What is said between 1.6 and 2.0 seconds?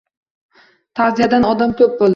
ko‘p